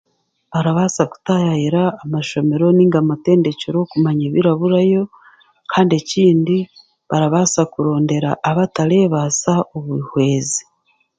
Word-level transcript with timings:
Arabaasa 0.57 1.03
kutaayayira 1.11 1.83
amashomero 2.03 2.65
nainga 2.71 2.97
amatendekyero 3.01 3.79
kumanya 3.91 4.23
ebiraburayo 4.29 5.03
kandi 5.71 5.93
ekindi 6.01 6.57
barabaasa 7.09 7.61
kurondera 7.73 8.29
abateebaasa 8.49 9.53
obuhwezi 9.75 10.61